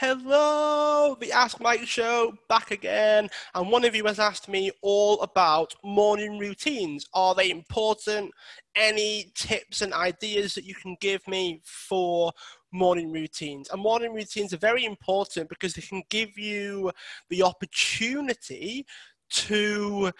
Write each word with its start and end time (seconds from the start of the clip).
Hello, 0.00 1.14
the 1.20 1.30
Ask 1.30 1.60
Mike 1.60 1.86
Show 1.86 2.32
back 2.48 2.70
again. 2.70 3.28
And 3.54 3.70
one 3.70 3.84
of 3.84 3.94
you 3.94 4.06
has 4.06 4.18
asked 4.18 4.48
me 4.48 4.70
all 4.80 5.20
about 5.20 5.74
morning 5.84 6.38
routines. 6.38 7.06
Are 7.12 7.34
they 7.34 7.50
important? 7.50 8.30
Any 8.74 9.30
tips 9.34 9.82
and 9.82 9.92
ideas 9.92 10.54
that 10.54 10.64
you 10.64 10.74
can 10.74 10.96
give 11.02 11.28
me 11.28 11.60
for 11.66 12.32
morning 12.72 13.12
routines? 13.12 13.68
And 13.68 13.82
morning 13.82 14.14
routines 14.14 14.54
are 14.54 14.56
very 14.56 14.86
important 14.86 15.50
because 15.50 15.74
they 15.74 15.82
can 15.82 16.02
give 16.08 16.38
you 16.38 16.92
the 17.28 17.42
opportunity 17.42 18.86
to 19.32 20.12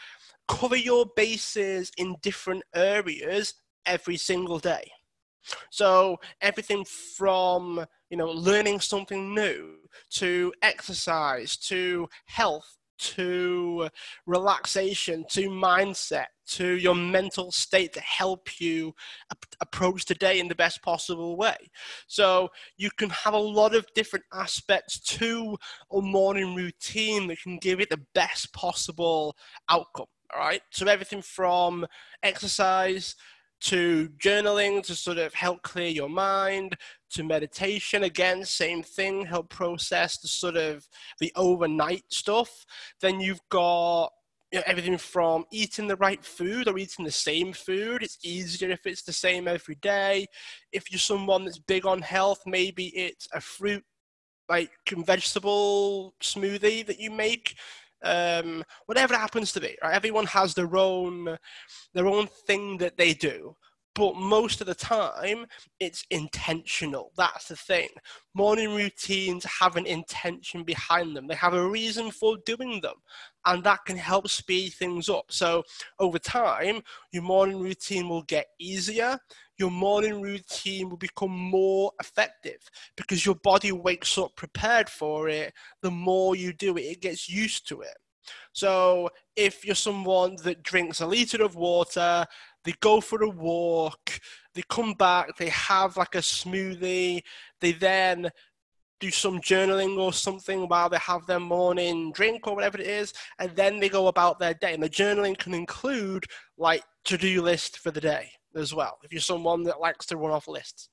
cover 0.47 0.77
your 0.77 1.07
bases 1.17 1.91
in 1.97 2.17
different 2.21 2.65
areas 2.75 3.55
every 3.87 4.19
single 4.19 4.59
day. 4.59 4.91
So 5.71 6.19
everything 6.41 6.85
from 6.85 7.85
you 8.11 8.17
know 8.17 8.31
learning 8.31 8.81
something 8.81 9.35
new 9.35 9.77
to 10.11 10.53
exercise 10.63 11.57
to 11.69 12.09
health 12.27 12.77
to 12.98 13.89
relaxation 14.27 15.25
to 15.31 15.48
mindset 15.48 16.27
to 16.47 16.77
your 16.77 16.95
mental 16.95 17.51
state 17.51 17.95
to 17.95 18.01
help 18.01 18.61
you 18.61 18.93
ap- 19.31 19.47
approach 19.62 20.05
the 20.05 20.15
day 20.17 20.39
in 20.39 20.48
the 20.48 20.55
best 20.55 20.83
possible 20.83 21.37
way. 21.37 21.57
So 22.09 22.51
you 22.77 22.91
can 22.98 23.09
have 23.09 23.33
a 23.33 23.39
lot 23.39 23.75
of 23.75 23.87
different 23.95 24.27
aspects 24.34 25.01
to 25.19 25.57
a 25.93 26.01
morning 26.03 26.55
routine 26.55 27.29
that 27.29 27.41
can 27.41 27.57
give 27.59 27.81
it 27.81 27.89
the 27.89 28.05
best 28.15 28.53
possible 28.53 29.34
outcome 29.70 30.07
all 30.34 30.41
right? 30.41 30.62
So 30.70 30.87
everything 30.87 31.23
from 31.23 31.87
exercise 32.23 33.17
to 33.60 34.09
journaling 34.19 34.82
to 34.84 34.95
sort 34.95 35.19
of 35.19 35.34
help 35.34 35.62
clear 35.62 35.88
your 35.88 36.09
mind 36.09 36.77
to 37.10 37.23
meditation 37.23 38.05
again 38.05 38.45
same 38.45 38.83
thing 38.83 39.27
help 39.27 39.50
process 39.50 40.19
the 40.19 40.28
sort 40.28 40.56
of 40.56 40.86
the 41.19 41.33
overnight 41.36 42.05
stuff. 42.09 42.64
Then 43.00 43.20
you've 43.20 43.41
got 43.50 44.12
you 44.52 44.58
know, 44.58 44.64
everything 44.67 44.98
from 44.98 45.44
eating 45.52 45.86
the 45.86 45.97
right 45.97 46.25
food 46.25 46.69
or 46.69 46.78
eating 46.78 47.05
the 47.05 47.11
same 47.11 47.52
food. 47.52 48.02
It's 48.02 48.19
easier 48.25 48.70
if 48.70 48.86
it's 48.86 49.02
the 49.02 49.12
same 49.12 49.47
every 49.47 49.77
day. 49.77 50.27
If 50.72 50.91
you're 50.91 50.98
someone 50.98 51.45
that's 51.45 51.58
big 51.58 51.86
on 51.86 52.00
health 52.00 52.42
maybe 52.47 52.86
it's 52.89 53.28
a 53.33 53.41
fruit 53.41 53.84
like 54.48 54.70
vegetable 55.06 56.14
smoothie 56.20 56.84
that 56.86 56.98
you 56.98 57.11
make 57.11 57.55
um, 58.03 58.65
whatever 58.87 59.15
it 59.15 59.19
happens 59.19 59.53
to 59.53 59.61
be. 59.61 59.77
Right? 59.83 59.95
Everyone 59.95 60.27
has 60.27 60.55
their 60.55 60.77
own 60.77 61.37
their 61.95 62.07
own 62.07 62.27
thing 62.47 62.79
that 62.79 62.97
they 62.97 63.15
do. 63.15 63.57
But 63.97 64.15
most 64.15 64.61
of 64.61 64.69
the 64.69 64.75
time, 64.75 65.47
it's 65.81 66.07
intentional. 66.11 67.11
That's 67.17 67.48
the 67.48 67.57
thing. 67.57 67.89
Morning 68.34 68.73
routines 68.75 69.45
have 69.45 69.77
an 69.77 69.84
intention 69.84 70.62
behind 70.62 71.17
them. 71.17 71.27
They 71.27 71.34
have 71.34 71.55
a 71.55 71.69
reason 71.69 72.12
for 72.12 72.37
doing 72.47 72.81
them, 72.81 72.95
and 73.47 73.65
that 73.65 73.84
can 73.84 73.97
help 73.97 74.29
speed 74.29 74.75
things 74.75 75.09
up. 75.09 75.25
So, 75.29 75.64
over 75.98 76.20
time, 76.20 76.83
your 77.12 77.25
morning 77.25 77.59
routine 77.59 78.09
will 78.09 78.23
get 78.23 78.47
easier. 78.61 79.19
Your 79.61 79.70
morning 79.70 80.22
routine 80.22 80.89
will 80.89 80.97
become 80.97 81.33
more 81.33 81.92
effective 82.00 82.62
because 82.97 83.27
your 83.27 83.34
body 83.34 83.72
wakes 83.72 84.17
up 84.17 84.34
prepared 84.34 84.89
for 84.89 85.28
it. 85.28 85.52
The 85.83 85.91
more 85.91 86.34
you 86.34 86.55
do 86.55 86.78
it, 86.78 86.84
it 86.84 87.02
gets 87.02 87.28
used 87.28 87.69
to 87.69 87.83
it. 87.83 87.94
So 88.55 89.11
if 89.36 89.62
you're 89.62 89.75
someone 89.75 90.36
that 90.44 90.62
drinks 90.62 91.02
a 91.02 91.06
liter 91.06 91.44
of 91.44 91.56
water, 91.56 92.25
they 92.64 92.72
go 92.80 93.02
for 93.02 93.22
a 93.22 93.28
walk, 93.28 94.20
they 94.55 94.62
come 94.70 94.94
back, 94.94 95.36
they 95.36 95.50
have 95.50 95.98
like 95.98 96.14
a 96.14 96.19
smoothie, 96.19 97.20
they 97.61 97.72
then 97.72 98.30
do 98.98 99.11
some 99.11 99.41
journaling 99.41 99.98
or 99.98 100.14
something 100.14 100.69
while 100.69 100.89
they 100.89 100.97
have 100.97 101.27
their 101.27 101.39
morning 101.39 102.12
drink 102.12 102.47
or 102.47 102.55
whatever 102.55 102.78
it 102.78 102.86
is, 102.86 103.12
and 103.39 103.55
then 103.56 103.78
they 103.78 103.91
go 103.91 104.06
about 104.06 104.39
their 104.39 104.55
day. 104.55 104.72
And 104.72 104.83
the 104.83 104.89
journaling 104.89 105.36
can 105.36 105.52
include 105.52 106.24
like 106.56 106.83
to-do 107.05 107.42
list 107.42 107.77
for 107.77 107.90
the 107.90 108.01
day 108.01 108.30
as 108.55 108.74
well. 108.74 108.98
If 109.02 109.12
you're 109.12 109.20
someone 109.20 109.64
that 109.64 109.80
likes 109.80 110.06
to 110.06 110.16
run 110.16 110.33
off 110.33 110.48
lists, 110.48 110.88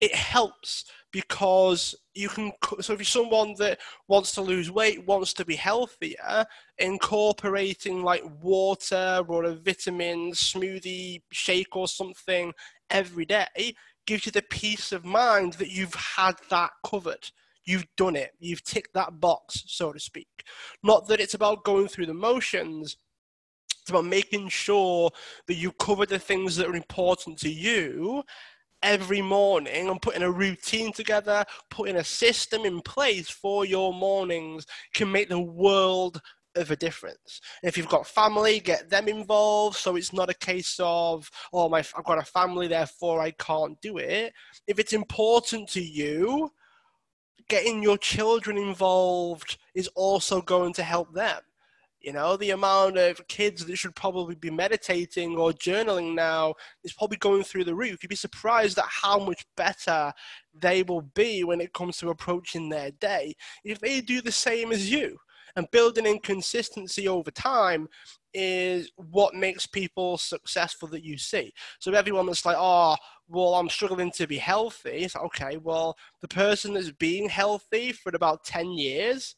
it 0.00 0.14
helps 0.14 0.84
because 1.12 1.94
you 2.14 2.28
can 2.28 2.50
so 2.80 2.92
if 2.92 2.98
you're 2.98 3.04
someone 3.04 3.54
that 3.58 3.78
wants 4.08 4.32
to 4.32 4.40
lose 4.40 4.70
weight 4.70 5.06
wants 5.06 5.32
to 5.32 5.44
be 5.44 5.54
healthier 5.54 6.44
incorporating 6.78 8.02
like 8.02 8.24
water 8.42 9.22
or 9.28 9.44
a 9.44 9.54
vitamin 9.54 10.32
smoothie 10.32 11.22
shake 11.30 11.76
or 11.76 11.86
something 11.86 12.52
every 12.90 13.24
day 13.24 13.74
gives 14.06 14.26
you 14.26 14.32
the 14.32 14.42
peace 14.42 14.92
of 14.92 15.04
mind 15.04 15.54
that 15.54 15.70
you've 15.70 15.94
had 15.94 16.34
that 16.50 16.70
covered. 16.84 17.30
You've 17.64 17.86
done 17.96 18.16
it. 18.16 18.32
You've 18.40 18.64
ticked 18.64 18.94
that 18.94 19.20
box 19.20 19.62
so 19.66 19.92
to 19.92 20.00
speak. 20.00 20.44
Not 20.82 21.06
that 21.08 21.20
it's 21.20 21.34
about 21.34 21.64
going 21.64 21.88
through 21.88 22.06
the 22.06 22.14
motions 22.14 22.96
it's 23.82 23.90
about 23.90 24.04
making 24.04 24.48
sure 24.48 25.10
that 25.46 25.54
you 25.54 25.72
cover 25.72 26.06
the 26.06 26.18
things 26.18 26.56
that 26.56 26.68
are 26.68 26.76
important 26.76 27.38
to 27.40 27.50
you 27.50 28.22
every 28.82 29.20
morning 29.20 29.88
and 29.88 30.00
putting 30.00 30.22
a 30.22 30.30
routine 30.30 30.92
together, 30.92 31.44
putting 31.70 31.96
a 31.96 32.04
system 32.04 32.64
in 32.64 32.80
place 32.80 33.28
for 33.28 33.64
your 33.64 33.92
mornings 33.92 34.66
can 34.94 35.10
make 35.10 35.28
the 35.28 35.40
world 35.40 36.20
of 36.54 36.70
a 36.70 36.76
difference. 36.76 37.40
If 37.62 37.76
you've 37.76 37.88
got 37.88 38.06
family, 38.06 38.60
get 38.60 38.88
them 38.88 39.08
involved. 39.08 39.76
So 39.76 39.96
it's 39.96 40.12
not 40.12 40.30
a 40.30 40.34
case 40.34 40.76
of, 40.80 41.30
oh, 41.52 41.68
my, 41.68 41.78
I've 41.78 42.04
got 42.04 42.18
a 42.18 42.22
family, 42.22 42.68
therefore 42.68 43.20
I 43.20 43.32
can't 43.32 43.80
do 43.80 43.98
it. 43.98 44.32
If 44.66 44.78
it's 44.78 44.92
important 44.92 45.68
to 45.70 45.82
you, 45.82 46.50
getting 47.48 47.82
your 47.82 47.98
children 47.98 48.56
involved 48.56 49.58
is 49.74 49.88
also 49.88 50.40
going 50.40 50.72
to 50.74 50.82
help 50.82 51.12
them. 51.14 51.40
You 52.02 52.12
know, 52.12 52.36
the 52.36 52.50
amount 52.50 52.98
of 52.98 53.26
kids 53.28 53.64
that 53.64 53.76
should 53.76 53.94
probably 53.94 54.34
be 54.34 54.50
meditating 54.50 55.36
or 55.36 55.52
journaling 55.52 56.14
now 56.16 56.54
is 56.82 56.92
probably 56.92 57.16
going 57.16 57.44
through 57.44 57.64
the 57.64 57.76
roof. 57.76 58.02
You'd 58.02 58.08
be 58.08 58.16
surprised 58.16 58.76
at 58.78 58.84
how 58.88 59.20
much 59.20 59.46
better 59.56 60.12
they 60.52 60.82
will 60.82 61.02
be 61.02 61.44
when 61.44 61.60
it 61.60 61.72
comes 61.72 61.98
to 61.98 62.10
approaching 62.10 62.68
their 62.68 62.90
day 62.90 63.34
if 63.64 63.78
they 63.78 64.00
do 64.00 64.20
the 64.20 64.32
same 64.32 64.72
as 64.72 64.90
you. 64.90 65.16
And 65.54 65.70
building 65.70 66.06
in 66.06 66.18
consistency 66.18 67.06
over 67.06 67.30
time 67.30 67.86
is 68.34 68.90
what 68.96 69.34
makes 69.34 69.66
people 69.66 70.18
successful 70.18 70.88
that 70.88 71.04
you 71.04 71.18
see. 71.18 71.52
So 71.78 71.92
everyone 71.92 72.26
that's 72.26 72.46
like, 72.46 72.56
oh, 72.58 72.96
well, 73.28 73.54
I'm 73.54 73.68
struggling 73.68 74.10
to 74.12 74.26
be 74.26 74.38
healthy. 74.38 74.90
It's 74.90 75.14
like, 75.14 75.24
okay, 75.24 75.56
well, 75.58 75.96
the 76.20 76.28
person 76.28 76.74
that's 76.74 76.90
being 76.90 77.28
healthy 77.28 77.92
for 77.92 78.10
about 78.14 78.44
10 78.44 78.72
years 78.72 79.36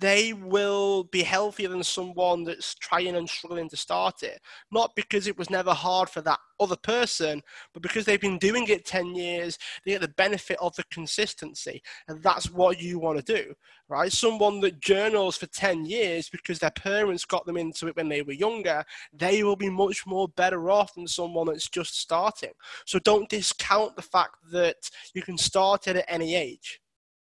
they 0.00 0.32
will 0.32 1.04
be 1.04 1.22
healthier 1.22 1.68
than 1.68 1.82
someone 1.82 2.44
that's 2.44 2.74
trying 2.74 3.14
and 3.16 3.28
struggling 3.28 3.68
to 3.68 3.76
start 3.76 4.22
it. 4.22 4.40
Not 4.70 4.94
because 4.96 5.26
it 5.26 5.38
was 5.38 5.50
never 5.50 5.72
hard 5.72 6.08
for 6.08 6.20
that 6.22 6.38
other 6.58 6.76
person, 6.76 7.42
but 7.72 7.82
because 7.82 8.04
they've 8.04 8.20
been 8.20 8.38
doing 8.38 8.66
it 8.68 8.84
10 8.84 9.14
years, 9.14 9.58
they 9.84 9.92
get 9.92 10.00
the 10.00 10.08
benefit 10.08 10.56
of 10.60 10.74
the 10.76 10.84
consistency. 10.90 11.82
And 12.08 12.22
that's 12.22 12.50
what 12.50 12.80
you 12.80 12.98
want 12.98 13.24
to 13.24 13.34
do, 13.34 13.54
right? 13.88 14.12
Someone 14.12 14.60
that 14.60 14.80
journals 14.80 15.36
for 15.36 15.46
10 15.46 15.84
years 15.84 16.28
because 16.28 16.58
their 16.58 16.70
parents 16.70 17.24
got 17.24 17.44
them 17.46 17.56
into 17.56 17.88
it 17.88 17.96
when 17.96 18.08
they 18.08 18.22
were 18.22 18.32
younger, 18.32 18.84
they 19.12 19.42
will 19.42 19.56
be 19.56 19.70
much 19.70 20.06
more 20.06 20.28
better 20.28 20.70
off 20.70 20.94
than 20.94 21.06
someone 21.06 21.46
that's 21.46 21.68
just 21.68 21.98
starting. 21.98 22.52
So 22.86 22.98
don't 23.00 23.28
discount 23.28 23.96
the 23.96 24.02
fact 24.02 24.36
that 24.52 24.76
you 25.14 25.22
can 25.22 25.36
start 25.36 25.88
it 25.88 25.96
at 25.96 26.04
any 26.08 26.34
age, 26.34 26.80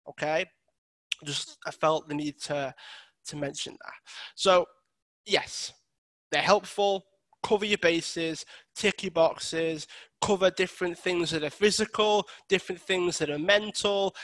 okay? 0.08 0.46
Just 1.24 1.58
I 1.66 1.70
felt 1.70 2.08
the 2.08 2.14
need 2.14 2.40
to 2.42 2.74
to 3.26 3.36
mention 3.36 3.76
that. 3.84 3.94
So 4.34 4.66
yes, 5.26 5.72
they're 6.30 6.42
helpful. 6.42 7.04
Cover 7.42 7.64
your 7.64 7.78
bases, 7.78 8.44
tick 8.74 9.02
your 9.02 9.12
boxes, 9.12 9.86
cover 10.20 10.50
different 10.50 10.98
things 10.98 11.30
that 11.30 11.42
are 11.42 11.50
physical, 11.50 12.26
different 12.50 12.80
things 12.82 13.16
that 13.18 13.30
are 13.30 13.38
mental, 13.38 14.14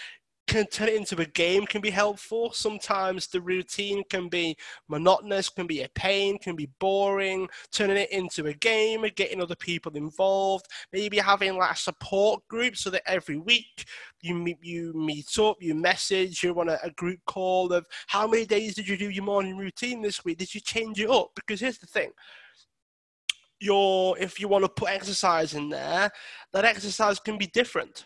can 0.47 0.67
turn 0.67 0.89
it 0.89 0.95
into 0.95 1.21
a 1.21 1.27
game 1.27 1.67
can 1.67 1.81
be 1.81 1.91
helpful. 1.91 2.53
Sometimes 2.53 3.27
the 3.27 3.41
routine 3.41 4.05
can 4.09 4.29
be 4.29 4.57
monotonous, 4.89 5.49
can 5.49 5.67
be 5.67 5.83
a 5.83 5.89
pain, 5.91 6.39
can 6.39 6.55
be 6.55 6.71
boring. 6.79 7.49
Turning 7.73 7.97
it 7.97 8.11
into 8.11 8.47
a 8.47 8.55
game, 8.55 9.05
getting 9.17 9.43
other 9.43 9.57
people 9.57 9.97
involved, 9.97 10.67
maybe 10.93 11.19
having 11.19 11.57
like 11.57 11.73
a 11.73 11.77
support 11.77 12.47
group 12.49 12.77
so 12.77 12.91
that 12.91 13.03
every 13.07 13.39
week 13.39 13.87
you 14.23 14.35
meet, 14.35 14.59
you 14.63 14.93
meet 14.95 15.39
up, 15.39 15.57
you 15.61 15.75
message, 15.75 16.43
you 16.43 16.55
want 16.55 16.71
a, 16.71 16.83
a 16.85 16.91
group 16.91 17.19
call 17.27 17.73
of 17.73 17.87
how 18.07 18.27
many 18.27 18.47
days 18.47 18.75
did 18.75 18.89
you 18.89 18.97
do 18.97 19.11
your 19.11 19.25
morning 19.25 19.57
routine 19.57 20.01
this 20.01 20.25
week? 20.25 20.39
Did 20.39 20.55
you 20.55 20.61
change 20.61 21.01
it 21.01 21.11
up? 21.11 21.31
Because 21.35 21.61
here's 21.61 21.79
the 21.79 21.87
thing 21.87 22.13
your 23.59 24.19
if 24.19 24.39
you 24.39 24.49
want 24.49 24.63
to 24.63 24.69
put 24.69 24.91
exercise 24.91 25.55
in 25.55 25.71
there, 25.71 26.11
that 26.53 26.65
exercise 26.65 27.19
can 27.19 27.39
be 27.39 27.47
different 27.47 28.05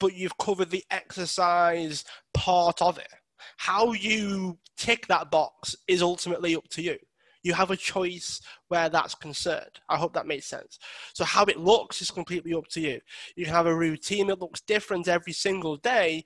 but 0.00 0.14
you've 0.14 0.38
covered 0.38 0.70
the 0.70 0.84
exercise 0.90 2.04
part 2.34 2.82
of 2.82 2.98
it. 2.98 3.12
How 3.58 3.92
you 3.92 4.58
tick 4.76 5.06
that 5.06 5.30
box 5.30 5.76
is 5.86 6.02
ultimately 6.02 6.56
up 6.56 6.66
to 6.70 6.82
you. 6.82 6.96
You 7.42 7.54
have 7.54 7.70
a 7.70 7.76
choice 7.76 8.40
where 8.68 8.88
that's 8.88 9.14
concerned. 9.14 9.80
I 9.88 9.96
hope 9.96 10.12
that 10.14 10.26
makes 10.26 10.46
sense. 10.46 10.78
So, 11.14 11.24
how 11.24 11.44
it 11.44 11.58
looks 11.58 12.02
is 12.02 12.10
completely 12.10 12.52
up 12.52 12.66
to 12.68 12.80
you. 12.80 13.00
You 13.36 13.44
can 13.46 13.54
have 13.54 13.66
a 13.66 13.74
routine 13.74 14.26
that 14.26 14.40
looks 14.40 14.60
different 14.60 15.08
every 15.08 15.32
single 15.32 15.76
day, 15.76 16.24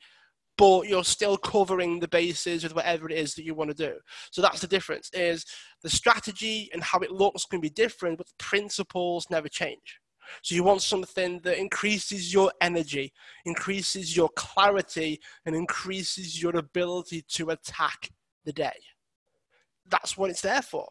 but 0.56 0.88
you're 0.88 1.04
still 1.04 1.36
covering 1.36 2.00
the 2.00 2.08
bases 2.08 2.64
with 2.64 2.74
whatever 2.74 3.08
it 3.08 3.16
is 3.16 3.34
that 3.34 3.44
you 3.44 3.54
want 3.54 3.70
to 3.70 3.76
do. 3.76 3.94
So 4.30 4.42
that's 4.42 4.60
the 4.60 4.66
difference 4.66 5.10
is 5.12 5.44
the 5.82 5.90
strategy 5.90 6.68
and 6.72 6.82
how 6.82 6.98
it 7.00 7.12
looks 7.12 7.44
can 7.44 7.60
be 7.60 7.70
different, 7.70 8.18
but 8.18 8.26
the 8.26 8.44
principles 8.44 9.26
never 9.30 9.48
change. 9.48 10.00
So 10.42 10.54
you 10.54 10.64
want 10.64 10.82
something 10.82 11.40
that 11.40 11.58
increases 11.58 12.32
your 12.32 12.52
energy, 12.60 13.12
increases 13.44 14.16
your 14.16 14.28
clarity, 14.30 15.20
and 15.46 15.54
increases 15.54 16.42
your 16.42 16.56
ability 16.56 17.22
to 17.28 17.50
attack 17.50 18.10
the 18.44 18.52
day. 18.52 18.78
That's 19.86 20.16
what 20.16 20.30
it's 20.30 20.42
there 20.42 20.62
for 20.62 20.88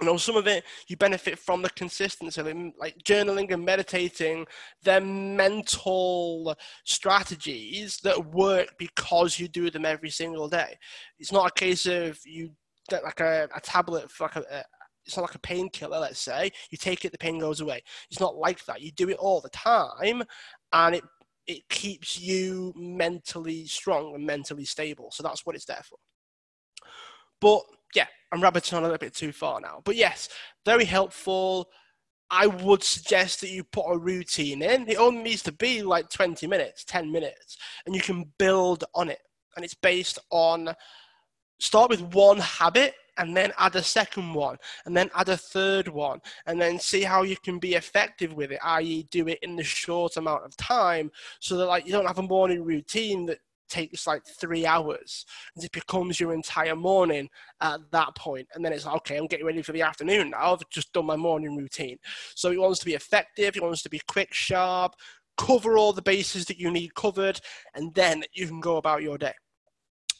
you 0.00 0.06
know, 0.06 0.16
some 0.16 0.36
of 0.36 0.46
it 0.46 0.64
you 0.88 0.96
benefit 0.96 1.38
from 1.38 1.62
the 1.62 1.70
consistency, 1.70 2.40
of 2.40 2.46
it, 2.46 2.56
like 2.78 2.96
journaling 3.04 3.50
and 3.52 3.64
meditating. 3.64 4.46
They're 4.82 5.00
mental 5.00 6.54
strategies 6.84 7.98
that 8.02 8.32
work 8.32 8.74
because 8.78 9.38
you 9.38 9.48
do 9.48 9.70
them 9.70 9.84
every 9.84 10.10
single 10.10 10.48
day. 10.48 10.76
It's 11.18 11.32
not 11.32 11.48
a 11.48 11.54
case 11.58 11.86
of 11.86 12.18
you 12.24 12.50
get 12.88 13.04
like 13.04 13.20
a, 13.20 13.48
a 13.54 13.60
tablet 13.60 14.10
for 14.10 14.24
like 14.24 14.36
a 14.36 14.64
it's 15.06 15.16
not 15.16 15.22
like 15.22 15.34
a 15.34 15.40
painkiller, 15.40 15.98
let's 15.98 16.20
say. 16.20 16.50
You 16.70 16.78
take 16.78 17.04
it, 17.04 17.12
the 17.12 17.18
pain 17.18 17.38
goes 17.38 17.60
away. 17.60 17.82
It's 18.10 18.20
not 18.20 18.36
like 18.36 18.64
that. 18.66 18.82
You 18.82 18.90
do 18.92 19.08
it 19.08 19.18
all 19.18 19.40
the 19.40 19.50
time, 19.50 20.22
and 20.72 20.94
it 20.96 21.04
it 21.46 21.68
keeps 21.68 22.20
you 22.20 22.72
mentally 22.76 23.66
strong 23.66 24.14
and 24.14 24.26
mentally 24.26 24.64
stable. 24.64 25.10
So 25.12 25.22
that's 25.22 25.46
what 25.46 25.54
it's 25.54 25.64
there 25.64 25.82
for. 25.88 25.98
But 27.40 27.62
yeah, 27.94 28.06
I'm 28.32 28.42
rabbiting 28.42 28.76
on 28.76 28.82
a 28.82 28.86
little 28.86 28.98
bit 28.98 29.14
too 29.14 29.32
far 29.32 29.60
now. 29.60 29.80
But 29.84 29.96
yes, 29.96 30.28
very 30.64 30.84
helpful. 30.84 31.68
I 32.30 32.48
would 32.48 32.82
suggest 32.82 33.40
that 33.40 33.50
you 33.50 33.62
put 33.62 33.88
a 33.88 33.96
routine 33.96 34.62
in. 34.62 34.88
It 34.88 34.98
only 34.98 35.22
needs 35.22 35.42
to 35.44 35.52
be 35.52 35.82
like 35.82 36.10
20 36.10 36.48
minutes, 36.48 36.84
10 36.84 37.12
minutes, 37.12 37.56
and 37.86 37.94
you 37.94 38.00
can 38.00 38.32
build 38.38 38.82
on 38.94 39.08
it. 39.08 39.20
And 39.54 39.64
it's 39.64 39.74
based 39.74 40.18
on 40.30 40.74
start 41.60 41.90
with 41.90 42.02
one 42.02 42.38
habit 42.38 42.94
and 43.18 43.36
then 43.36 43.52
add 43.58 43.76
a 43.76 43.82
second 43.82 44.34
one 44.34 44.56
and 44.84 44.96
then 44.96 45.10
add 45.14 45.28
a 45.28 45.36
third 45.36 45.88
one 45.88 46.20
and 46.46 46.60
then 46.60 46.78
see 46.78 47.02
how 47.02 47.22
you 47.22 47.36
can 47.36 47.58
be 47.58 47.74
effective 47.74 48.34
with 48.34 48.52
it 48.52 48.58
i.e 48.62 49.06
do 49.10 49.26
it 49.28 49.38
in 49.42 49.56
the 49.56 49.64
short 49.64 50.16
amount 50.16 50.44
of 50.44 50.56
time 50.56 51.10
so 51.40 51.56
that 51.56 51.66
like 51.66 51.86
you 51.86 51.92
don't 51.92 52.06
have 52.06 52.18
a 52.18 52.22
morning 52.22 52.64
routine 52.64 53.26
that 53.26 53.38
takes 53.68 54.06
like 54.06 54.22
three 54.24 54.64
hours 54.64 55.26
and 55.56 55.64
it 55.64 55.72
becomes 55.72 56.20
your 56.20 56.32
entire 56.32 56.76
morning 56.76 57.28
at 57.60 57.80
that 57.90 58.14
point 58.14 58.46
and 58.54 58.64
then 58.64 58.72
it's 58.72 58.86
like 58.86 58.94
okay 58.94 59.16
i'm 59.16 59.26
getting 59.26 59.46
ready 59.46 59.60
for 59.60 59.72
the 59.72 59.82
afternoon 59.82 60.30
now 60.30 60.52
i've 60.52 60.70
just 60.70 60.92
done 60.92 61.06
my 61.06 61.16
morning 61.16 61.56
routine. 61.56 61.98
So 62.34 62.52
it 62.52 62.60
wants 62.60 62.78
to 62.80 62.86
be 62.86 62.94
effective 62.94 63.56
it 63.56 63.62
wants 63.62 63.82
to 63.82 63.90
be 63.90 64.00
quick 64.06 64.32
sharp 64.32 64.94
cover 65.36 65.76
all 65.76 65.92
the 65.92 66.02
bases 66.02 66.46
that 66.46 66.58
you 66.58 66.70
need 66.70 66.94
covered 66.94 67.40
and 67.74 67.94
then 67.94 68.24
you 68.32 68.46
can 68.46 68.60
go 68.60 68.76
about 68.76 69.02
your 69.02 69.18
day. 69.18 69.34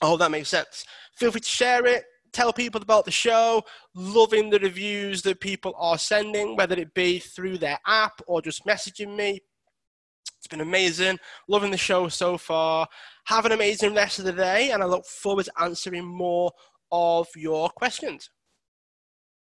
I 0.02 0.06
hope 0.06 0.18
that 0.20 0.30
makes 0.30 0.50
sense. 0.50 0.84
Feel 1.14 1.30
free 1.30 1.40
to 1.40 1.48
share 1.48 1.86
it 1.86 2.04
tell 2.36 2.52
people 2.52 2.82
about 2.82 3.06
the 3.06 3.10
show 3.10 3.62
loving 3.94 4.50
the 4.50 4.58
reviews 4.58 5.22
that 5.22 5.40
people 5.40 5.74
are 5.78 5.96
sending 5.96 6.54
whether 6.54 6.76
it 6.76 6.92
be 6.92 7.18
through 7.18 7.56
their 7.56 7.78
app 7.86 8.20
or 8.26 8.42
just 8.42 8.66
messaging 8.66 9.16
me 9.16 9.40
it's 10.46 10.46
been 10.52 10.60
amazing. 10.60 11.18
Loving 11.48 11.72
the 11.72 11.76
show 11.76 12.08
so 12.08 12.38
far. 12.38 12.86
Have 13.24 13.46
an 13.46 13.52
amazing 13.52 13.94
rest 13.94 14.20
of 14.20 14.26
the 14.26 14.32
day, 14.32 14.70
and 14.70 14.80
I 14.80 14.86
look 14.86 15.04
forward 15.04 15.46
to 15.46 15.60
answering 15.60 16.04
more 16.04 16.52
of 16.92 17.26
your 17.34 17.68
questions. 17.70 18.30